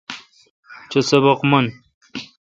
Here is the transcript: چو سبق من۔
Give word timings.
چو 0.89 0.99
سبق 1.09 1.39
من۔ 1.51 1.65